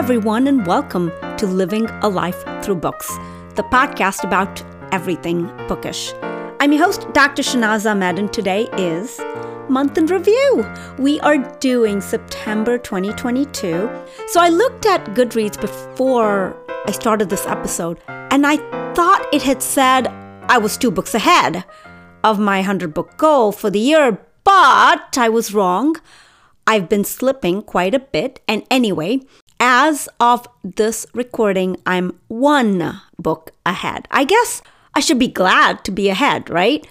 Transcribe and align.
everyone, 0.00 0.46
and 0.46 0.66
welcome 0.66 1.12
to 1.36 1.46
Living 1.46 1.84
a 2.00 2.08
Life 2.08 2.42
Through 2.62 2.76
Books, 2.76 3.06
the 3.56 3.62
podcast 3.62 4.24
about 4.24 4.64
everything 4.92 5.44
bookish. 5.68 6.14
I'm 6.58 6.72
your 6.72 6.86
host, 6.86 7.06
Dr. 7.12 7.42
Shahnaz 7.42 7.84
Ahmed, 7.84 8.18
and 8.18 8.32
today 8.32 8.66
is 8.78 9.20
Month 9.68 9.98
in 9.98 10.06
Review. 10.06 10.66
We 10.98 11.20
are 11.20 11.36
doing 11.58 12.00
September 12.00 12.78
2022. 12.78 13.90
So 14.28 14.40
I 14.40 14.48
looked 14.48 14.86
at 14.86 15.04
Goodreads 15.08 15.60
before 15.60 16.56
I 16.86 16.92
started 16.92 17.28
this 17.28 17.44
episode, 17.44 18.00
and 18.08 18.46
I 18.46 18.56
thought 18.94 19.28
it 19.34 19.42
had 19.42 19.62
said 19.62 20.06
I 20.48 20.56
was 20.56 20.78
two 20.78 20.90
books 20.90 21.14
ahead 21.14 21.62
of 22.24 22.38
my 22.38 22.60
100 22.60 22.94
book 22.94 23.18
goal 23.18 23.52
for 23.52 23.68
the 23.68 23.78
year, 23.78 24.18
but 24.44 25.18
I 25.18 25.28
was 25.28 25.52
wrong. 25.52 25.96
I've 26.66 26.88
been 26.88 27.04
slipping 27.04 27.60
quite 27.60 27.94
a 27.94 27.98
bit, 27.98 28.40
and 28.48 28.62
anyway, 28.70 29.20
as 29.60 30.08
of 30.18 30.48
this 30.64 31.06
recording, 31.12 31.76
I'm 31.84 32.18
one 32.28 33.00
book 33.18 33.52
ahead. 33.66 34.08
I 34.10 34.24
guess 34.24 34.62
I 34.94 35.00
should 35.00 35.18
be 35.18 35.28
glad 35.28 35.84
to 35.84 35.92
be 35.92 36.08
ahead, 36.08 36.48
right? 36.48 36.84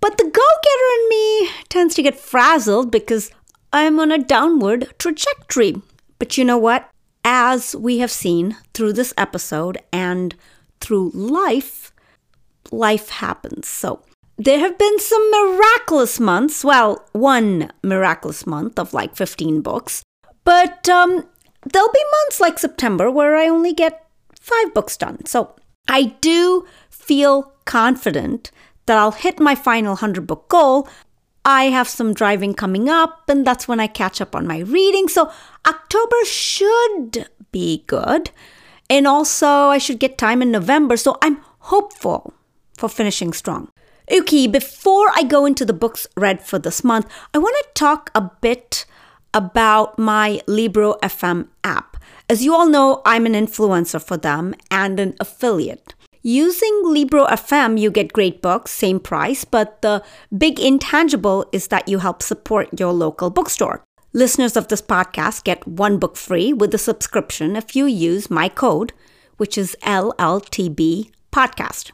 But 0.00 0.18
the 0.18 0.24
go 0.24 0.30
getter 0.30 1.02
in 1.02 1.08
me 1.08 1.50
tends 1.68 1.94
to 1.94 2.02
get 2.02 2.18
frazzled 2.18 2.90
because 2.90 3.30
I'm 3.72 3.98
on 4.00 4.10
a 4.10 4.18
downward 4.18 4.92
trajectory. 4.98 5.80
But 6.18 6.36
you 6.36 6.44
know 6.44 6.58
what? 6.58 6.90
As 7.24 7.74
we 7.74 7.98
have 7.98 8.10
seen 8.10 8.56
through 8.74 8.92
this 8.92 9.14
episode 9.16 9.78
and 9.92 10.34
through 10.80 11.10
life, 11.14 11.92
life 12.70 13.08
happens. 13.08 13.68
So 13.68 14.02
there 14.36 14.58
have 14.58 14.78
been 14.78 14.98
some 14.98 15.30
miraculous 15.30 16.20
months. 16.20 16.64
Well, 16.64 17.06
one 17.12 17.70
miraculous 17.82 18.46
month 18.46 18.78
of 18.78 18.92
like 18.92 19.16
15 19.16 19.60
books. 19.62 20.02
But 20.44 20.88
um, 20.88 21.24
there'll 21.72 21.92
be 21.92 22.04
months 22.22 22.40
like 22.40 22.58
September 22.58 23.10
where 23.10 23.36
I 23.36 23.48
only 23.48 23.72
get 23.72 24.06
five 24.40 24.74
books 24.74 24.96
done. 24.96 25.24
So 25.26 25.56
I 25.88 26.16
do 26.20 26.66
feel 26.90 27.52
confident 27.64 28.50
that 28.86 28.98
I'll 28.98 29.12
hit 29.12 29.40
my 29.40 29.54
final 29.54 29.92
100 29.92 30.26
book 30.26 30.48
goal. 30.48 30.88
I 31.44 31.64
have 31.64 31.88
some 31.88 32.14
driving 32.14 32.54
coming 32.54 32.88
up, 32.88 33.28
and 33.28 33.46
that's 33.46 33.68
when 33.68 33.78
I 33.78 33.86
catch 33.86 34.20
up 34.20 34.34
on 34.34 34.46
my 34.46 34.58
reading. 34.60 35.08
So 35.08 35.30
October 35.66 36.24
should 36.24 37.28
be 37.52 37.84
good. 37.86 38.30
And 38.88 39.06
also, 39.06 39.46
I 39.46 39.78
should 39.78 39.98
get 39.98 40.18
time 40.18 40.42
in 40.42 40.50
November. 40.50 40.96
So 40.96 41.18
I'm 41.22 41.38
hopeful 41.58 42.34
for 42.76 42.88
finishing 42.88 43.32
strong. 43.32 43.68
Okay, 44.10 44.46
before 44.46 45.08
I 45.14 45.24
go 45.24 45.46
into 45.46 45.64
the 45.64 45.72
books 45.72 46.06
read 46.16 46.42
for 46.42 46.58
this 46.58 46.84
month, 46.84 47.10
I 47.34 47.38
want 47.38 47.56
to 47.56 47.68
talk 47.74 48.10
a 48.14 48.30
bit 48.40 48.86
about 49.36 49.98
my 49.98 50.40
Libro 50.46 50.94
FM 51.02 51.46
app. 51.62 51.98
As 52.30 52.42
you 52.42 52.54
all 52.54 52.66
know, 52.66 53.02
I'm 53.04 53.26
an 53.26 53.34
influencer 53.34 54.02
for 54.02 54.16
them 54.16 54.54
and 54.70 54.98
an 54.98 55.14
affiliate. 55.20 55.94
Using 56.22 56.80
Libro 56.84 57.26
FM, 57.26 57.78
you 57.78 57.90
get 57.90 58.14
great 58.14 58.40
books, 58.40 58.70
same 58.70 58.98
price, 58.98 59.44
but 59.44 59.82
the 59.82 60.02
big 60.36 60.58
intangible 60.58 61.44
is 61.52 61.68
that 61.68 61.86
you 61.86 61.98
help 61.98 62.22
support 62.22 62.80
your 62.80 62.94
local 62.94 63.28
bookstore. 63.28 63.84
Listeners 64.14 64.56
of 64.56 64.68
this 64.68 64.80
podcast 64.80 65.44
get 65.44 65.68
one 65.68 65.98
book 65.98 66.16
free 66.16 66.54
with 66.54 66.74
a 66.74 66.78
subscription 66.78 67.56
if 67.56 67.76
you 67.76 67.84
use 67.84 68.30
my 68.30 68.48
code, 68.48 68.94
which 69.36 69.58
is 69.58 69.76
LLTB 69.82 71.10
podcast. 71.30 71.92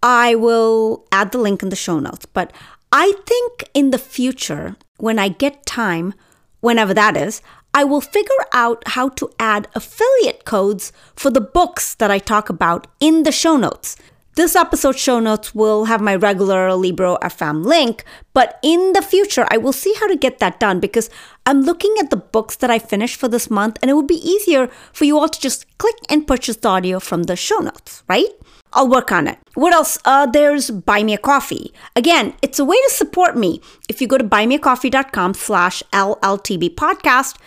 I 0.00 0.36
will 0.36 1.04
add 1.10 1.32
the 1.32 1.38
link 1.38 1.64
in 1.64 1.70
the 1.70 1.76
show 1.76 1.98
notes, 1.98 2.24
but 2.24 2.52
I 2.92 3.14
think 3.26 3.68
in 3.74 3.90
the 3.90 3.98
future, 3.98 4.76
when 4.98 5.18
I 5.18 5.28
get 5.28 5.66
time, 5.66 6.14
whenever 6.60 6.94
that 6.94 7.16
is, 7.16 7.42
I 7.74 7.84
will 7.84 8.00
figure 8.00 8.44
out 8.52 8.82
how 8.88 9.10
to 9.10 9.30
add 9.38 9.68
affiliate 9.74 10.44
codes 10.44 10.92
for 11.14 11.30
the 11.30 11.40
books 11.40 11.94
that 11.96 12.10
I 12.10 12.18
talk 12.18 12.48
about 12.48 12.86
in 13.00 13.22
the 13.22 13.32
show 13.32 13.56
notes. 13.56 13.96
This 14.38 14.54
episode 14.54 14.96
show 14.96 15.18
notes 15.18 15.52
will 15.52 15.86
have 15.86 16.00
my 16.00 16.14
regular 16.14 16.72
Libro 16.74 17.18
FM 17.22 17.64
link, 17.64 18.04
but 18.34 18.60
in 18.62 18.92
the 18.92 19.02
future, 19.02 19.48
I 19.50 19.56
will 19.56 19.72
see 19.72 19.92
how 19.98 20.06
to 20.06 20.14
get 20.14 20.38
that 20.38 20.60
done 20.60 20.78
because 20.78 21.10
I'm 21.44 21.62
looking 21.62 21.92
at 21.98 22.10
the 22.10 22.18
books 22.18 22.54
that 22.58 22.70
I 22.70 22.78
finished 22.78 23.16
for 23.16 23.26
this 23.26 23.50
month, 23.50 23.78
and 23.82 23.90
it 23.90 23.94
would 23.94 24.06
be 24.06 24.24
easier 24.24 24.68
for 24.92 25.06
you 25.06 25.18
all 25.18 25.28
to 25.28 25.40
just 25.40 25.66
click 25.78 25.96
and 26.08 26.24
purchase 26.24 26.54
the 26.54 26.68
audio 26.68 27.00
from 27.00 27.24
the 27.24 27.34
show 27.34 27.58
notes, 27.58 28.04
right? 28.08 28.28
I'll 28.72 28.86
work 28.88 29.10
on 29.10 29.26
it. 29.26 29.38
What 29.54 29.72
else? 29.72 29.98
Uh, 30.04 30.26
there's 30.26 30.70
Buy 30.70 31.02
Me 31.02 31.14
a 31.14 31.18
Coffee. 31.18 31.74
Again, 31.96 32.32
it's 32.40 32.60
a 32.60 32.64
way 32.64 32.76
to 32.76 32.90
support 32.90 33.36
me. 33.36 33.60
If 33.88 34.00
you 34.00 34.06
go 34.06 34.18
to 34.18 34.22
buymeacoffee.com 34.22 35.34
slash 35.34 35.82
LLTB 35.92 36.76
podcast, 36.76 37.38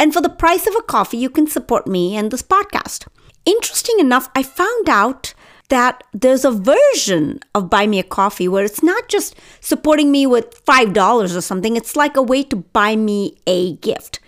and 0.00 0.14
for 0.14 0.22
the 0.22 0.30
price 0.30 0.66
of 0.66 0.74
a 0.78 0.82
coffee, 0.82 1.18
you 1.18 1.28
can 1.28 1.46
support 1.46 1.86
me 1.86 2.16
and 2.16 2.30
this 2.30 2.40
podcast. 2.40 3.06
Interesting 3.44 4.00
enough, 4.00 4.30
I 4.34 4.42
found 4.42 4.88
out 4.88 5.34
that 5.68 6.02
there's 6.12 6.44
a 6.44 6.50
version 6.50 7.40
of 7.54 7.68
Buy 7.68 7.86
Me 7.86 7.98
a 7.98 8.02
Coffee 8.02 8.48
where 8.48 8.64
it's 8.64 8.82
not 8.82 9.08
just 9.08 9.36
supporting 9.60 10.10
me 10.10 10.26
with 10.26 10.64
$5 10.64 11.36
or 11.36 11.40
something, 11.40 11.76
it's 11.76 11.96
like 11.96 12.16
a 12.16 12.22
way 12.22 12.42
to 12.44 12.56
buy 12.56 12.96
me 12.96 13.36
a 13.46 13.74
gift 13.76 14.20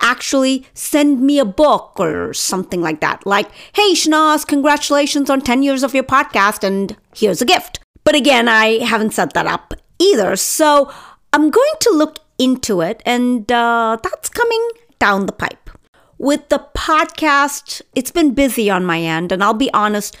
actually 0.00 0.66
send 0.74 1.20
me 1.20 1.38
a 1.38 1.44
book 1.44 1.98
or 1.98 2.32
something 2.34 2.80
like 2.80 3.00
that. 3.00 3.26
Like, 3.26 3.50
hey, 3.74 3.92
Shahnaz, 3.92 4.46
congratulations 4.46 5.30
on 5.30 5.40
10 5.40 5.62
years 5.62 5.82
of 5.82 5.94
your 5.94 6.04
podcast, 6.04 6.62
and 6.62 6.96
here's 7.14 7.40
a 7.40 7.46
gift. 7.46 7.80
But 8.04 8.14
again, 8.14 8.48
I 8.48 8.84
haven't 8.84 9.14
set 9.14 9.32
that 9.32 9.46
up 9.46 9.74
either. 9.98 10.36
So 10.36 10.92
I'm 11.32 11.50
going 11.50 11.74
to 11.80 11.90
look 11.90 12.18
into 12.38 12.80
it, 12.80 13.02
and 13.06 13.50
uh, 13.50 13.96
that's 14.02 14.28
coming 14.28 14.68
down 14.98 15.26
the 15.26 15.32
pipe. 15.32 15.70
With 16.18 16.48
the 16.48 16.64
podcast, 16.76 17.82
it's 17.94 18.10
been 18.10 18.34
busy 18.34 18.70
on 18.70 18.84
my 18.84 19.00
end, 19.00 19.32
and 19.32 19.42
I'll 19.42 19.54
be 19.54 19.72
honest, 19.72 20.16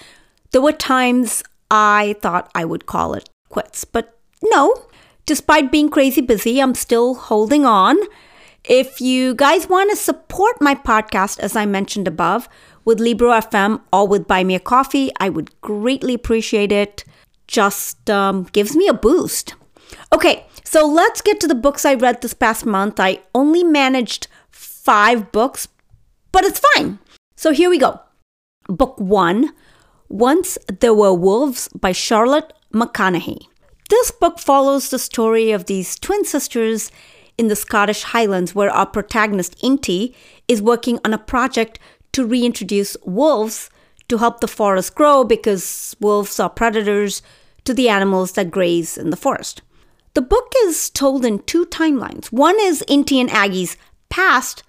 there 0.54 0.62
were 0.62 0.72
times 0.72 1.42
I 1.68 2.14
thought 2.20 2.48
I 2.54 2.64
would 2.64 2.86
call 2.86 3.14
it 3.14 3.28
quits. 3.48 3.84
But 3.84 4.16
no, 4.40 4.86
despite 5.26 5.72
being 5.72 5.88
crazy 5.88 6.20
busy, 6.20 6.60
I'm 6.60 6.74
still 6.74 7.14
holding 7.14 7.66
on 7.66 7.96
if 8.64 9.00
you 9.00 9.34
guys 9.34 9.68
want 9.68 9.90
to 9.90 9.96
support 9.96 10.60
my 10.60 10.74
podcast, 10.74 11.38
as 11.40 11.54
I 11.54 11.66
mentioned 11.66 12.08
above, 12.08 12.48
with 12.84 13.00
Libro 13.00 13.30
FM 13.30 13.80
or 13.92 14.06
with 14.06 14.26
Buy 14.26 14.44
Me 14.44 14.54
a 14.54 14.60
Coffee, 14.60 15.10
I 15.18 15.28
would 15.28 15.60
greatly 15.60 16.14
appreciate 16.14 16.72
it. 16.72 17.04
Just 17.46 18.08
um, 18.08 18.44
gives 18.52 18.74
me 18.74 18.88
a 18.88 18.94
boost. 18.94 19.54
Okay, 20.12 20.46
so 20.64 20.86
let's 20.86 21.20
get 21.20 21.40
to 21.40 21.46
the 21.46 21.54
books 21.54 21.84
I 21.84 21.94
read 21.94 22.22
this 22.22 22.32
past 22.32 22.64
month. 22.64 22.98
I 22.98 23.20
only 23.34 23.62
managed 23.62 24.28
five 24.50 25.30
books, 25.30 25.68
but 26.32 26.44
it's 26.44 26.62
fine. 26.74 27.00
So 27.36 27.52
here 27.52 27.68
we 27.68 27.78
go. 27.78 28.00
Book 28.68 28.98
one 28.98 29.52
Once 30.14 30.56
There 30.68 30.94
Were 30.94 31.12
Wolves 31.12 31.66
by 31.74 31.90
Charlotte 31.90 32.52
McConaghy. 32.72 33.48
This 33.90 34.12
book 34.12 34.38
follows 34.38 34.88
the 34.88 34.98
story 35.00 35.50
of 35.50 35.64
these 35.64 35.98
twin 35.98 36.24
sisters 36.24 36.92
in 37.36 37.48
the 37.48 37.56
Scottish 37.56 38.04
Highlands, 38.04 38.54
where 38.54 38.70
our 38.70 38.86
protagonist, 38.86 39.58
Inti, 39.60 40.14
is 40.46 40.62
working 40.62 41.00
on 41.04 41.12
a 41.12 41.18
project 41.18 41.80
to 42.12 42.24
reintroduce 42.24 42.96
wolves 43.04 43.70
to 44.06 44.18
help 44.18 44.38
the 44.38 44.46
forest 44.46 44.94
grow 44.94 45.24
because 45.24 45.96
wolves 45.98 46.38
are 46.38 46.48
predators 46.48 47.20
to 47.64 47.74
the 47.74 47.88
animals 47.88 48.34
that 48.34 48.52
graze 48.52 48.96
in 48.96 49.10
the 49.10 49.16
forest. 49.16 49.62
The 50.14 50.22
book 50.22 50.52
is 50.62 50.90
told 50.90 51.24
in 51.24 51.40
two 51.40 51.66
timelines. 51.66 52.26
One 52.26 52.54
is 52.60 52.84
Inti 52.88 53.20
and 53.20 53.30
Aggie's 53.30 53.76
past, 54.10 54.62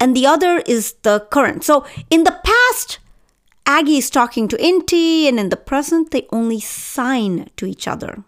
and 0.00 0.16
the 0.16 0.26
other 0.26 0.64
is 0.66 0.94
the 1.02 1.28
current. 1.30 1.62
So 1.62 1.86
in 2.10 2.24
the 2.24 2.40
past, 2.42 2.98
Aggie 3.66 3.98
is 3.98 4.10
talking 4.10 4.48
to 4.48 4.56
Inti, 4.56 5.28
and 5.28 5.38
in 5.38 5.48
the 5.48 5.56
present, 5.56 6.10
they 6.10 6.26
only 6.32 6.60
sign 6.60 7.50
to 7.56 7.66
each 7.66 7.86
other. 7.86 8.24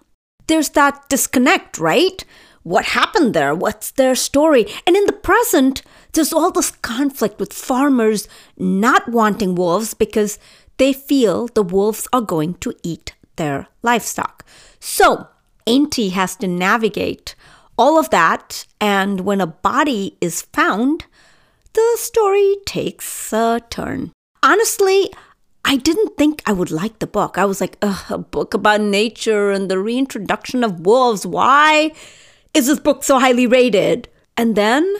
There's 0.47 0.71
that 0.71 1.09
disconnect, 1.09 1.79
right? 1.79 2.25
what 2.63 2.87
happened 2.87 3.35
there, 3.35 3.55
what's 3.55 3.91
their 3.93 4.15
story. 4.15 4.67
And 4.87 4.97
in 4.97 5.07
the 5.07 5.13
present, 5.13 5.83
there's 6.13 6.33
all 6.33 6.51
this 6.51 6.71
conflict 6.71 7.41
with 7.41 7.53
farmers 7.53 8.29
not 8.57 9.09
wanting 9.09 9.55
wolves 9.55 9.95
because 9.95 10.39
they 10.79 10.93
feel 10.93 11.49
the 11.49 11.63
wolves 11.63 12.09
are 12.13 12.21
going 12.21 12.55
to 12.55 12.75
eat 12.83 13.15
their 13.37 13.69
livestock. 13.83 14.45
So, 14.79 15.29
Inti 15.67 16.11
has 16.13 16.37
to 16.37 16.49
navigate 16.49 17.35
all 17.79 17.99
of 17.99 18.11
that, 18.11 18.67
and 18.81 19.21
when 19.21 19.41
a 19.41 19.47
body 19.47 20.17
is 20.21 20.43
found, 20.43 21.07
the 21.73 21.97
story 21.97 22.57
takes 22.67 23.33
a 23.33 23.61
turn. 23.71 24.13
Honestly, 24.43 25.11
I 25.65 25.77
didn't 25.77 26.17
think 26.17 26.43
I 26.47 26.53
would 26.53 26.71
like 26.71 26.99
the 26.99 27.07
book. 27.07 27.39
I 27.39 27.45
was 27.45 27.61
like, 27.61 27.77
a 27.83 28.19
book 28.19 28.55
about 28.55 28.81
nature 28.81 29.51
and 29.51 29.71
the 29.71 29.79
reintroduction 29.79 30.65
of 30.65 30.81
wolves. 30.81 31.25
Why? 31.25 31.93
is 32.55 32.67
this 32.67 32.79
book 32.79 33.03
so 33.03 33.19
highly 33.19 33.47
rated? 33.47 34.09
And 34.37 34.57
then 34.57 34.97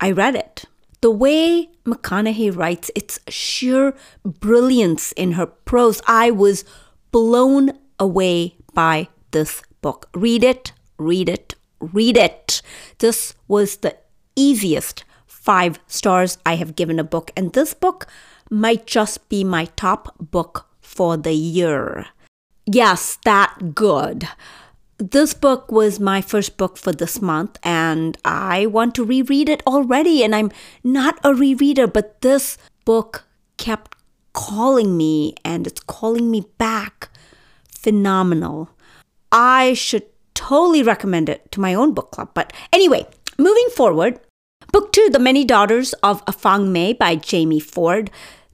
I 0.00 0.10
read 0.10 0.34
it. 0.34 0.64
The 1.00 1.10
way 1.10 1.68
McConaghy 1.84 2.54
writes, 2.54 2.90
it's 2.94 3.20
sheer 3.28 3.94
brilliance 4.24 5.12
in 5.12 5.32
her 5.32 5.46
prose. 5.46 6.00
I 6.06 6.30
was 6.30 6.64
blown 7.10 7.72
away 7.98 8.56
by 8.72 9.08
this 9.32 9.62
book. 9.82 10.08
Read 10.14 10.42
it, 10.42 10.72
read 10.98 11.28
it, 11.28 11.54
read 11.78 12.16
it. 12.16 12.62
This 12.98 13.34
was 13.48 13.78
the 13.78 13.96
easiest, 14.34 15.04
five 15.26 15.78
stars 15.86 16.38
I 16.46 16.56
have 16.56 16.74
given 16.74 16.98
a 16.98 17.04
book. 17.04 17.30
And 17.36 17.52
this 17.52 17.74
book 17.74 18.06
might 18.50 18.86
just 18.86 19.28
be 19.28 19.44
my 19.44 19.66
top 19.76 20.14
book 20.18 20.68
for 20.80 21.16
the 21.16 21.32
year. 21.32 22.06
Yes, 22.66 23.18
that 23.24 23.74
good. 23.74 24.28
This 24.98 25.34
book 25.34 25.72
was 25.72 25.98
my 25.98 26.20
first 26.20 26.56
book 26.56 26.78
for 26.78 26.92
this 26.92 27.20
month, 27.20 27.58
and 27.62 28.16
I 28.24 28.66
want 28.66 28.94
to 28.94 29.04
reread 29.04 29.48
it 29.48 29.62
already. 29.66 30.22
And 30.22 30.34
I'm 30.34 30.52
not 30.82 31.18
a 31.24 31.30
rereader, 31.30 31.92
but 31.92 32.20
this 32.20 32.56
book 32.84 33.24
kept 33.56 33.96
calling 34.32 34.96
me, 34.96 35.34
and 35.44 35.66
it's 35.66 35.80
calling 35.80 36.30
me 36.30 36.46
back. 36.58 37.10
Phenomenal. 37.68 38.70
I 39.30 39.74
should 39.74 40.06
totally 40.34 40.82
recommend 40.82 41.28
it 41.28 41.50
to 41.52 41.60
my 41.60 41.74
own 41.74 41.92
book 41.92 42.12
club. 42.12 42.30
But 42.34 42.52
anyway, 42.72 43.06
moving 43.36 43.68
forward, 43.74 44.20
book 44.72 44.92
two, 44.92 45.08
The 45.10 45.18
Many 45.18 45.44
Daughters 45.44 45.92
of 46.02 46.24
Afong 46.26 46.72
Moy 46.72 46.94
by 46.94 47.16
Jamie 47.16 47.60
Ford. 47.60 48.10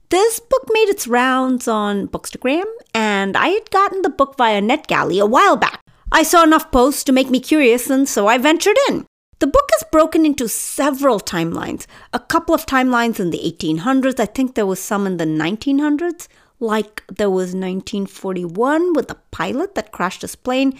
This 0.09 0.39
book 0.39 0.67
made 0.71 0.89
its 0.89 1.07
rounds 1.07 1.67
on 1.67 2.07
Bookstagram, 2.07 2.65
and 2.93 3.37
I 3.37 3.47
had 3.47 3.71
gotten 3.71 4.01
the 4.01 4.09
book 4.09 4.35
via 4.37 4.61
NetGalley 4.61 5.21
a 5.21 5.25
while 5.25 5.55
back. 5.55 5.81
I 6.11 6.23
saw 6.23 6.43
enough 6.43 6.71
posts 6.71 7.03
to 7.05 7.13
make 7.13 7.29
me 7.29 7.39
curious, 7.39 7.89
and 7.89 8.07
so 8.07 8.27
I 8.27 8.37
ventured 8.37 8.77
in. 8.89 9.05
The 9.39 9.47
book 9.47 9.69
is 9.77 9.85
broken 9.91 10.25
into 10.25 10.47
several 10.47 11.19
timelines. 11.19 11.87
A 12.13 12.19
couple 12.19 12.53
of 12.53 12.65
timelines 12.65 13.19
in 13.19 13.31
the 13.31 13.39
1800s. 13.39 14.19
I 14.19 14.25
think 14.25 14.53
there 14.53 14.65
was 14.67 14.79
some 14.79 15.07
in 15.07 15.17
the 15.17 15.25
1900s. 15.25 16.27
Like 16.59 17.03
there 17.07 17.29
was 17.29 17.55
1941 17.55 18.93
with 18.93 19.07
the 19.07 19.17
pilot 19.31 19.73
that 19.73 19.91
crashed 19.91 20.21
his 20.21 20.35
plane. 20.35 20.77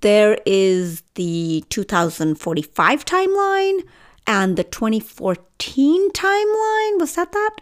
There 0.00 0.38
is 0.46 1.02
the 1.16 1.64
2045 1.70 3.04
timeline 3.04 3.80
and 4.28 4.56
the 4.56 4.62
2014 4.62 6.10
timeline. 6.12 7.00
Was 7.00 7.14
that 7.16 7.32
that? 7.32 7.56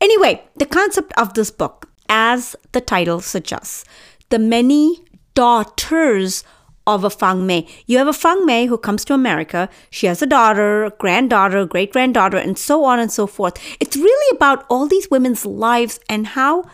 Anyway, 0.00 0.42
the 0.56 0.66
concept 0.66 1.12
of 1.16 1.34
this 1.34 1.50
book, 1.50 1.88
as 2.08 2.56
the 2.72 2.80
title 2.80 3.20
suggests, 3.20 3.84
the 4.30 4.38
many 4.38 5.04
daughters 5.34 6.42
of 6.86 7.02
Afong 7.02 7.46
Moy. 7.46 7.66
You 7.86 7.98
have 7.98 8.06
Afong 8.06 8.46
Moy 8.46 8.66
who 8.66 8.78
comes 8.78 9.04
to 9.04 9.14
America. 9.14 9.68
She 9.90 10.06
has 10.06 10.22
a 10.22 10.26
daughter, 10.26 10.86
a 10.86 10.90
granddaughter, 10.90 11.66
great 11.66 11.92
granddaughter, 11.92 12.38
and 12.38 12.56
so 12.56 12.84
on 12.84 12.98
and 12.98 13.12
so 13.12 13.26
forth. 13.26 13.58
It's 13.78 13.96
really 13.96 14.36
about 14.36 14.64
all 14.70 14.86
these 14.86 15.10
women's 15.10 15.44
lives 15.44 16.00
and 16.08 16.28
how 16.28 16.64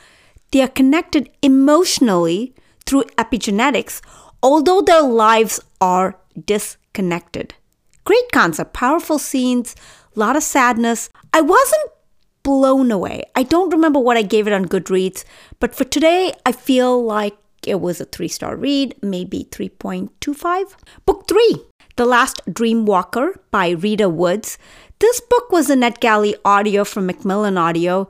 they 0.53 0.61
are 0.61 0.69
connected 0.69 1.31
emotionally 1.43 2.55
through 2.87 3.05
epigenetics, 3.19 4.01
although 4.41 4.83
their 4.83 5.03
lives 5.03 5.59
are 5.81 6.17
disconnected. 6.47 7.55
Great 8.05 8.31
concept, 8.33 8.75
powerful 8.75 9.19
scenes, 9.19 9.75
a 10.15 10.19
lot 10.19 10.37
of 10.37 10.43
sadness. 10.43 11.09
I 11.33 11.41
wasn't 11.41 11.91
blown 12.43 12.91
away. 12.91 13.23
I 13.35 13.43
don't 13.43 13.71
remember 13.71 13.99
what 13.99 14.17
I 14.17 14.23
gave 14.23 14.47
it 14.47 14.53
on 14.53 14.67
Goodreads, 14.67 15.25
but 15.59 15.75
for 15.75 15.85
today, 15.85 16.35
I 16.45 16.53
feel 16.53 17.03
like 17.03 17.37
it 17.67 17.81
was 17.81 18.01
a 18.01 18.05
three 18.05 18.29
star 18.29 18.57
read, 18.57 18.95
maybe 19.03 19.49
3.25. 19.51 20.75
Book 21.07 21.27
three, 21.27 21.57
The 21.97 22.05
Last 22.05 22.43
Dreamwalker 22.47 23.37
by 23.51 23.71
Rita 23.71 24.09
Woods. 24.09 24.59
This 24.99 25.21
book 25.21 25.51
was 25.51 25.71
a 25.71 25.75
NetGalley 25.75 26.35
audio 26.45 26.85
from 26.85 27.07
Macmillan 27.07 27.59
Audio. 27.59 28.09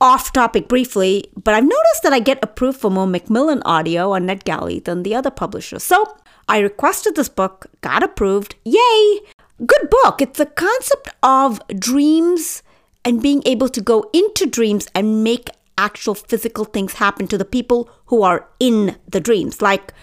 Off 0.00 0.32
topic 0.32 0.66
briefly, 0.66 1.30
but 1.36 1.54
I've 1.54 1.62
noticed 1.62 2.02
that 2.02 2.12
I 2.12 2.18
get 2.18 2.42
approved 2.42 2.80
for 2.80 2.90
more 2.90 3.06
Macmillan 3.06 3.62
audio 3.64 4.10
on 4.10 4.26
NetGalley 4.26 4.84
than 4.84 5.04
the 5.04 5.14
other 5.14 5.30
publishers. 5.30 5.84
So 5.84 6.16
I 6.52 6.58
requested 6.58 7.16
this 7.16 7.30
book, 7.30 7.64
got 7.80 8.02
approved. 8.02 8.56
Yay! 8.62 9.20
Good 9.64 9.88
book. 9.88 10.20
It's 10.20 10.36
the 10.36 10.44
concept 10.44 11.08
of 11.22 11.66
dreams 11.68 12.62
and 13.06 13.22
being 13.22 13.42
able 13.46 13.70
to 13.70 13.80
go 13.80 14.10
into 14.12 14.44
dreams 14.44 14.86
and 14.94 15.24
make 15.24 15.48
actual 15.78 16.14
physical 16.14 16.66
things 16.66 16.92
happen 16.92 17.26
to 17.28 17.38
the 17.38 17.46
people 17.46 17.88
who 18.04 18.22
are 18.22 18.50
in 18.60 18.98
the 19.08 19.18
dreams. 19.18 19.62
Like, 19.62 19.94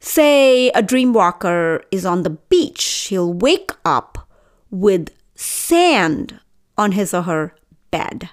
say, 0.00 0.70
a 0.70 0.82
dream 0.82 1.12
walker 1.12 1.84
is 1.92 2.04
on 2.04 2.24
the 2.24 2.30
beach, 2.30 3.06
he'll 3.08 3.32
wake 3.32 3.70
up 3.84 4.28
with 4.72 5.10
sand 5.36 6.40
on 6.76 6.92
his 6.92 7.14
or 7.14 7.22
her 7.22 7.54
bed. 7.92 8.28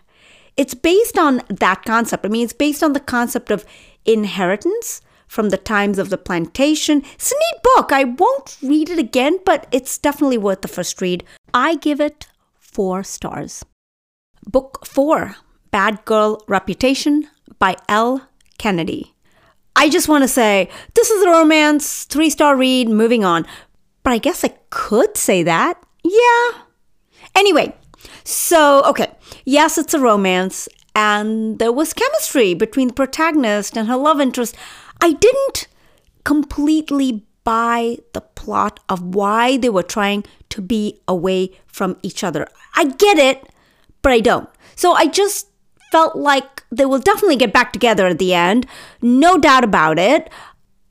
It's 0.57 0.73
based 0.73 1.19
on 1.19 1.43
that 1.49 1.85
concept. 1.85 2.25
I 2.25 2.29
mean, 2.29 2.45
it's 2.45 2.51
based 2.51 2.81
on 2.81 2.93
the 2.93 2.99
concept 2.99 3.51
of 3.51 3.63
inheritance 4.05 5.01
from 5.29 5.49
the 5.49 5.57
times 5.57 5.97
of 5.97 6.09
the 6.09 6.17
plantation. 6.17 7.03
It's 7.13 7.31
a 7.31 7.35
neat 7.35 7.63
book. 7.75 7.93
I 7.93 8.03
won't 8.03 8.57
read 8.61 8.89
it 8.89 8.99
again, 8.99 9.37
but 9.45 9.67
it's 9.71 9.97
definitely 9.97 10.39
worth 10.39 10.61
the 10.61 10.67
first 10.67 10.99
read. 11.01 11.23
I 11.53 11.75
give 11.75 12.01
it 12.01 12.27
four 12.55 13.03
stars. 13.03 13.63
Book 14.45 14.85
four 14.85 15.35
Bad 15.71 16.03
Girl 16.03 16.43
Reputation 16.47 17.27
by 17.59 17.77
Elle 17.87 18.27
Kennedy. 18.57 19.13
I 19.75 19.87
just 19.89 20.09
want 20.09 20.23
to 20.23 20.27
say, 20.27 20.67
this 20.95 21.11
is 21.11 21.23
a 21.23 21.29
romance, 21.29 22.05
three 22.05 22.29
star 22.31 22.57
read, 22.57 22.89
moving 22.89 23.23
on. 23.23 23.45
But 24.03 24.13
I 24.13 24.17
guess 24.17 24.43
I 24.43 24.55
could 24.71 25.15
say 25.15 25.43
that. 25.43 25.81
Yeah. 26.03 26.61
Anyway, 27.35 27.75
so, 28.23 28.83
okay, 28.83 29.11
yes, 29.45 29.77
it's 29.77 29.93
a 29.93 29.99
romance, 29.99 30.67
and 30.95 31.59
there 31.59 31.71
was 31.71 31.93
chemistry 31.93 32.53
between 32.53 32.87
the 32.87 32.93
protagonist 32.93 33.77
and 33.77 33.87
her 33.87 33.95
love 33.95 34.19
interest. 34.19 34.55
I 35.01 35.13
didn't 35.13 35.67
completely 36.23 37.25
buy 37.43 37.97
the 38.13 38.21
plot 38.21 38.79
of 38.89 39.15
why 39.15 39.57
they 39.57 39.69
were 39.69 39.83
trying 39.83 40.23
to 40.49 40.61
be 40.61 41.01
away 41.07 41.51
from 41.67 41.97
each 42.01 42.23
other. 42.23 42.47
I 42.75 42.85
get 42.85 43.17
it, 43.17 43.47
but 44.01 44.11
I 44.11 44.19
don't. 44.19 44.49
So 44.75 44.93
I 44.93 45.07
just 45.07 45.47
felt 45.91 46.15
like 46.15 46.63
they 46.71 46.85
will 46.85 46.99
definitely 46.99 47.35
get 47.35 47.53
back 47.53 47.73
together 47.73 48.07
at 48.07 48.19
the 48.19 48.33
end, 48.33 48.67
no 49.01 49.37
doubt 49.37 49.63
about 49.63 49.97
it. 49.97 50.29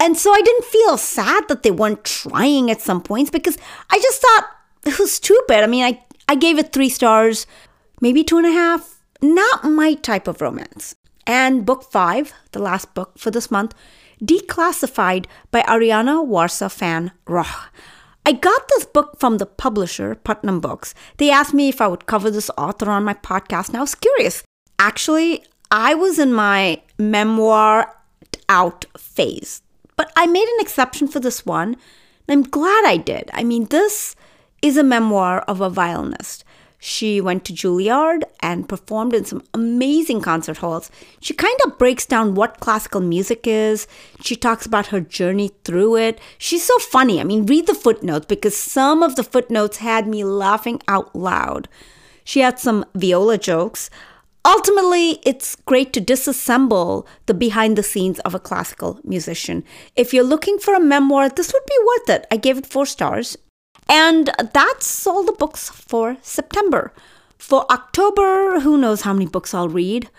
And 0.00 0.16
so 0.16 0.32
I 0.32 0.40
didn't 0.40 0.64
feel 0.64 0.96
sad 0.96 1.48
that 1.48 1.62
they 1.62 1.70
weren't 1.70 2.04
trying 2.04 2.70
at 2.70 2.80
some 2.80 3.02
points 3.02 3.30
because 3.30 3.58
I 3.90 3.98
just 3.98 4.20
thought 4.20 4.50
it 4.84 4.98
was 4.98 5.12
stupid. 5.12 5.62
I 5.62 5.66
mean, 5.66 5.84
I, 5.84 6.02
I 6.28 6.34
gave 6.34 6.58
it 6.58 6.72
three 6.72 6.88
stars, 6.88 7.46
maybe 8.00 8.22
two 8.24 8.38
and 8.38 8.46
a 8.46 8.52
half. 8.52 9.02
Not 9.20 9.64
my 9.64 9.94
type 9.94 10.28
of 10.28 10.40
romance. 10.40 10.94
And 11.26 11.66
book 11.66 11.84
five, 11.84 12.32
the 12.52 12.60
last 12.60 12.94
book 12.94 13.18
for 13.18 13.30
this 13.30 13.50
month, 13.50 13.74
Declassified 14.22 15.26
by 15.50 15.62
Ariana 15.62 16.26
Warsa 16.26 16.70
Fan 16.70 17.12
Roch. 17.26 17.72
I 18.26 18.32
got 18.32 18.68
this 18.68 18.84
book 18.84 19.18
from 19.18 19.38
the 19.38 19.46
publisher, 19.46 20.14
Putnam 20.14 20.60
Books. 20.60 20.94
They 21.16 21.30
asked 21.30 21.54
me 21.54 21.68
if 21.68 21.80
I 21.80 21.86
would 21.86 22.06
cover 22.06 22.30
this 22.30 22.50
author 22.58 22.90
on 22.90 23.04
my 23.04 23.14
podcast, 23.14 23.68
and 23.68 23.76
I 23.78 23.80
was 23.80 23.94
curious. 23.94 24.42
Actually, 24.78 25.44
I 25.70 25.94
was 25.94 26.18
in 26.18 26.32
my 26.32 26.82
memoir 26.98 27.94
out 28.48 28.84
phase, 28.98 29.62
but 29.96 30.12
I 30.16 30.26
made 30.26 30.48
an 30.48 30.60
exception 30.60 31.08
for 31.08 31.20
this 31.20 31.46
one. 31.46 31.76
And 32.26 32.44
I'm 32.44 32.50
glad 32.50 32.84
I 32.84 32.98
did. 32.98 33.30
I 33.32 33.44
mean, 33.44 33.66
this 33.66 34.14
is 34.60 34.76
a 34.76 34.82
memoir 34.82 35.40
of 35.42 35.60
a 35.60 35.70
violinist. 35.70 36.44
She 36.78 37.20
went 37.20 37.44
to 37.44 37.52
Juilliard 37.52 38.22
and 38.40 38.68
performed 38.68 39.12
in 39.12 39.24
some 39.24 39.42
amazing 39.52 40.20
concert 40.20 40.58
halls. 40.58 40.90
She 41.20 41.34
kind 41.34 41.58
of 41.66 41.76
breaks 41.76 42.06
down 42.06 42.36
what 42.36 42.60
classical 42.60 43.00
music 43.00 43.46
is. 43.46 43.88
She 44.20 44.36
talks 44.36 44.64
about 44.64 44.86
her 44.88 45.00
journey 45.00 45.50
through 45.64 45.96
it. 45.96 46.20
She's 46.38 46.64
so 46.64 46.78
funny. 46.78 47.20
I 47.20 47.24
mean, 47.24 47.46
read 47.46 47.66
the 47.66 47.74
footnotes 47.74 48.26
because 48.26 48.56
some 48.56 49.02
of 49.02 49.16
the 49.16 49.24
footnotes 49.24 49.78
had 49.78 50.06
me 50.06 50.22
laughing 50.22 50.80
out 50.86 51.14
loud. 51.16 51.68
She 52.22 52.40
had 52.40 52.60
some 52.60 52.84
viola 52.94 53.38
jokes. 53.38 53.90
Ultimately, 54.44 55.18
it's 55.24 55.56
great 55.56 55.92
to 55.94 56.00
disassemble 56.00 57.06
the 57.26 57.34
behind 57.34 57.76
the 57.76 57.82
scenes 57.82 58.20
of 58.20 58.36
a 58.36 58.40
classical 58.40 59.00
musician. 59.02 59.64
If 59.96 60.14
you're 60.14 60.22
looking 60.22 60.58
for 60.58 60.74
a 60.74 60.80
memoir, 60.80 61.28
this 61.28 61.52
would 61.52 61.66
be 61.66 61.86
worth 61.86 62.10
it. 62.20 62.26
I 62.30 62.36
gave 62.36 62.56
it 62.56 62.66
four 62.66 62.86
stars. 62.86 63.36
And 63.88 64.30
that's 64.52 65.06
all 65.06 65.24
the 65.24 65.32
books 65.32 65.70
for 65.70 66.16
September. 66.22 66.92
For 67.38 67.64
October, 67.70 68.60
who 68.60 68.76
knows 68.76 69.02
how 69.02 69.12
many 69.12 69.26
books 69.26 69.54
I'll 69.54 69.68
read. 69.68 70.10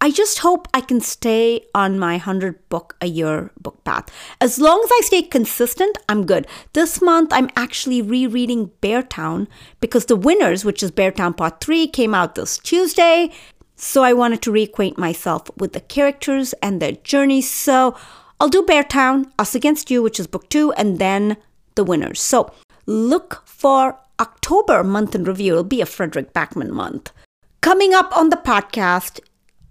I 0.00 0.10
just 0.10 0.40
hope 0.40 0.68
I 0.74 0.80
can 0.80 1.00
stay 1.00 1.64
on 1.74 1.98
my 1.98 2.14
100 2.14 2.68
book 2.68 2.96
a 3.00 3.06
year 3.06 3.50
book 3.60 3.82
path. 3.84 4.10
As 4.40 4.58
long 4.58 4.82
as 4.84 4.90
I 4.92 5.00
stay 5.04 5.22
consistent, 5.22 5.96
I'm 6.08 6.26
good. 6.26 6.46
This 6.74 7.00
month, 7.00 7.32
I'm 7.32 7.48
actually 7.56 8.02
rereading 8.02 8.70
Beartown 8.82 9.46
because 9.80 10.06
The 10.06 10.16
Winners, 10.16 10.64
which 10.64 10.82
is 10.82 10.90
Beartown 10.90 11.36
Part 11.36 11.60
3, 11.60 11.86
came 11.86 12.14
out 12.14 12.34
this 12.34 12.58
Tuesday. 12.58 13.30
So 13.76 14.02
I 14.02 14.12
wanted 14.12 14.42
to 14.42 14.52
reacquaint 14.52 14.98
myself 14.98 15.50
with 15.56 15.72
the 15.72 15.80
characters 15.80 16.52
and 16.62 16.82
their 16.82 16.92
journeys. 16.92 17.50
So 17.50 17.96
I'll 18.38 18.48
do 18.48 18.62
Beartown, 18.62 19.30
Us 19.38 19.54
Against 19.54 19.90
You, 19.90 20.02
which 20.02 20.20
is 20.20 20.26
book 20.26 20.48
two, 20.50 20.72
and 20.72 20.98
then 20.98 21.36
The 21.76 21.84
Winners. 21.84 22.20
So 22.20 22.52
look 22.86 23.42
for 23.46 23.98
October 24.20 24.84
month 24.84 25.14
in 25.14 25.24
review. 25.24 25.52
It'll 25.52 25.64
be 25.64 25.80
a 25.80 25.86
Fredrik 25.86 26.32
Backman 26.32 26.70
month. 26.70 27.12
Coming 27.60 27.94
up 27.94 28.16
on 28.16 28.30
the 28.30 28.36
podcast 28.36 29.20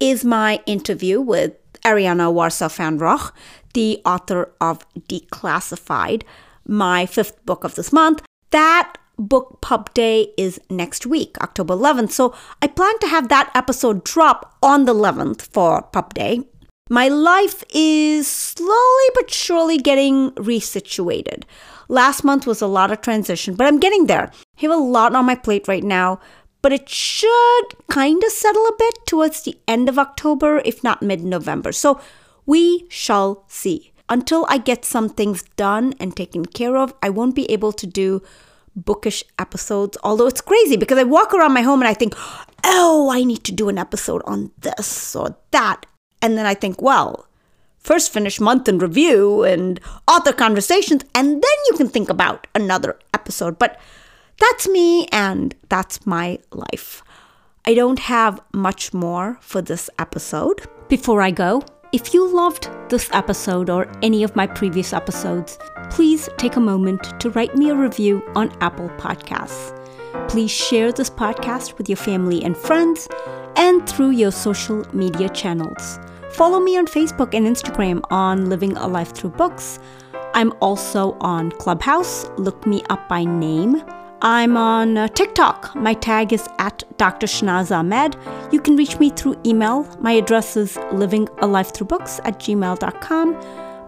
is 0.00 0.24
my 0.24 0.60
interview 0.66 1.20
with 1.20 1.52
Arianna 1.84 2.32
Warsaw-Fan 2.32 2.98
Rauch, 2.98 3.32
the 3.74 4.00
author 4.04 4.52
of 4.60 4.86
Declassified, 5.08 6.22
my 6.66 7.06
fifth 7.06 7.44
book 7.46 7.64
of 7.64 7.74
this 7.74 7.92
month. 7.92 8.22
That 8.50 8.96
Book 9.18 9.60
Pub 9.60 9.92
Day 9.94 10.32
is 10.36 10.60
next 10.68 11.06
week, 11.06 11.36
October 11.40 11.74
11th. 11.74 12.10
So 12.10 12.34
I 12.60 12.66
plan 12.66 12.98
to 13.00 13.06
have 13.06 13.28
that 13.28 13.50
episode 13.54 14.04
drop 14.04 14.56
on 14.62 14.84
the 14.86 14.94
11th 14.94 15.42
for 15.42 15.82
Pub 15.82 16.14
Day. 16.14 16.42
My 16.90 17.08
life 17.08 17.64
is 17.72 18.26
slowly 18.26 19.08
but 19.14 19.30
surely 19.30 19.78
getting 19.78 20.32
resituated. 20.32 21.44
Last 21.88 22.24
month 22.24 22.46
was 22.46 22.62
a 22.62 22.66
lot 22.66 22.90
of 22.90 23.00
transition, 23.00 23.54
but 23.54 23.66
I'm 23.66 23.80
getting 23.80 24.06
there. 24.06 24.30
I 24.58 24.60
have 24.62 24.70
a 24.70 24.76
lot 24.76 25.14
on 25.14 25.26
my 25.26 25.34
plate 25.34 25.68
right 25.68 25.84
now, 25.84 26.20
but 26.62 26.72
it 26.72 26.88
should 26.88 27.64
kind 27.88 28.22
of 28.24 28.32
settle 28.32 28.66
a 28.66 28.76
bit 28.78 28.94
towards 29.06 29.42
the 29.42 29.58
end 29.68 29.88
of 29.88 29.98
October, 29.98 30.62
if 30.64 30.82
not 30.82 31.02
mid 31.02 31.22
November. 31.22 31.72
So 31.72 32.00
we 32.46 32.86
shall 32.88 33.44
see. 33.48 33.92
Until 34.08 34.46
I 34.48 34.58
get 34.58 34.84
some 34.84 35.08
things 35.08 35.44
done 35.56 35.94
and 35.98 36.14
taken 36.14 36.44
care 36.44 36.76
of, 36.76 36.94
I 37.02 37.10
won't 37.10 37.34
be 37.34 37.50
able 37.50 37.72
to 37.72 37.86
do 37.86 38.22
bookish 38.76 39.24
episodes. 39.38 39.96
Although 40.04 40.26
it's 40.26 40.40
crazy 40.40 40.76
because 40.76 40.98
I 40.98 41.04
walk 41.04 41.32
around 41.32 41.54
my 41.54 41.62
home 41.62 41.80
and 41.80 41.88
I 41.88 41.94
think, 41.94 42.14
oh, 42.64 43.10
I 43.10 43.24
need 43.24 43.44
to 43.44 43.52
do 43.52 43.68
an 43.68 43.78
episode 43.78 44.22
on 44.26 44.50
this 44.58 45.16
or 45.16 45.36
that. 45.52 45.86
And 46.20 46.36
then 46.36 46.46
I 46.46 46.54
think, 46.54 46.82
well, 46.82 47.26
first 47.84 48.12
finish 48.12 48.40
month 48.40 48.68
in 48.68 48.78
review 48.78 49.44
and 49.44 49.78
author 50.08 50.32
conversations, 50.32 51.04
and 51.14 51.28
then 51.28 51.58
you 51.70 51.76
can 51.76 51.88
think 51.88 52.08
about 52.08 52.46
another 52.54 52.98
episode. 53.12 53.58
But 53.58 53.78
that's 54.40 54.68
me 54.68 55.06
and 55.12 55.54
that's 55.68 56.04
my 56.06 56.40
life. 56.50 57.04
I 57.66 57.74
don't 57.74 58.00
have 58.00 58.40
much 58.52 58.92
more 58.92 59.38
for 59.40 59.62
this 59.62 59.88
episode. 59.98 60.66
Before 60.88 61.22
I 61.22 61.30
go, 61.30 61.62
if 61.92 62.12
you 62.12 62.26
loved 62.26 62.68
this 62.88 63.08
episode 63.12 63.70
or 63.70 63.90
any 64.02 64.24
of 64.24 64.34
my 64.34 64.46
previous 64.46 64.92
episodes, 64.92 65.58
please 65.90 66.28
take 66.36 66.56
a 66.56 66.60
moment 66.60 67.20
to 67.20 67.30
write 67.30 67.54
me 67.54 67.70
a 67.70 67.76
review 67.76 68.22
on 68.34 68.50
Apple 68.60 68.88
Podcasts. 68.98 69.72
Please 70.28 70.50
share 70.50 70.90
this 70.90 71.10
podcast 71.10 71.78
with 71.78 71.88
your 71.88 71.96
family 71.96 72.42
and 72.42 72.56
friends 72.56 73.08
and 73.56 73.88
through 73.88 74.10
your 74.10 74.32
social 74.32 74.84
media 74.92 75.28
channels. 75.28 75.98
Follow 76.34 76.58
me 76.58 76.76
on 76.76 76.86
Facebook 76.86 77.32
and 77.32 77.46
Instagram 77.46 78.02
on 78.10 78.48
Living 78.48 78.76
a 78.76 78.88
Life 78.88 79.14
Through 79.14 79.30
Books. 79.30 79.78
I'm 80.34 80.52
also 80.60 81.16
on 81.20 81.52
Clubhouse. 81.52 82.26
Look 82.38 82.66
me 82.66 82.82
up 82.90 83.08
by 83.08 83.22
name. 83.22 83.80
I'm 84.20 84.56
on 84.56 84.96
uh, 84.96 85.06
TikTok. 85.06 85.76
My 85.76 85.94
tag 85.94 86.32
is 86.32 86.48
at 86.58 86.82
Dr. 86.96 87.28
Shahnaz 87.28 87.70
Ahmed. 87.70 88.16
You 88.50 88.60
can 88.60 88.74
reach 88.74 88.98
me 88.98 89.10
through 89.10 89.36
email. 89.46 89.86
My 90.00 90.10
address 90.10 90.56
is 90.56 90.74
livingalifethroughbooks 90.74 92.18
at 92.24 92.40
gmail.com. 92.40 93.34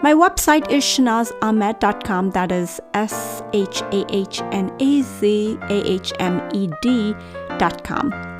My 0.05 0.12
website 0.12 0.71
is 0.71 0.85
shahnazahmed.com. 0.85 2.31
That 2.31 2.53
is 2.53 2.81
S 2.95 3.43
H 3.55 3.83
A 3.91 4.05
H 4.15 4.41
N 4.53 4.73
A 4.79 5.03
Z 5.03 5.59
A 5.62 5.91
H 5.91 6.12
M 6.21 6.49
E 6.55 6.69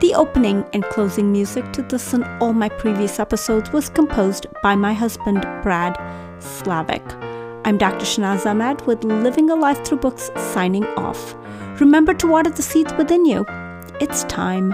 The 0.01 0.13
opening 0.15 0.65
and 0.73 0.85
closing 0.85 1.33
music 1.33 1.73
to 1.73 1.83
this 1.83 2.13
and 2.13 2.25
all 2.43 2.53
my 2.53 2.69
previous 2.69 3.19
episodes 3.19 3.73
was 3.73 3.89
composed 3.89 4.47
by 4.63 4.75
my 4.75 4.93
husband, 4.93 5.41
Brad 5.63 5.97
Slavic. 6.43 7.03
I'm 7.65 7.79
Dr. 7.79 8.05
Shahnaz 8.05 8.45
Ahmed 8.45 8.87
with 8.87 9.05
Living 9.05 9.51
a 9.51 9.55
Life 9.55 9.85
Through 9.85 9.99
Books 9.99 10.31
signing 10.37 10.85
off. 10.99 11.35
Remember 11.81 12.13
to 12.15 12.27
water 12.27 12.51
the 12.51 12.63
seeds 12.63 12.93
within 12.95 13.25
you. 13.25 13.47
It's 14.01 14.25
time. 14.25 14.73